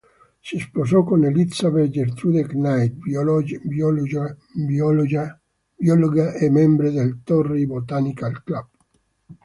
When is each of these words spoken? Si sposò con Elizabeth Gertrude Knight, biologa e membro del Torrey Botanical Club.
Si 0.41 0.57
sposò 0.57 1.03
con 1.03 1.25
Elizabeth 1.25 1.91
Gertrude 1.91 2.47
Knight, 2.47 2.93
biologa 3.03 4.35
e 6.33 6.49
membro 6.49 6.89
del 6.89 7.19
Torrey 7.23 7.67
Botanical 7.67 8.41
Club. 8.43 8.67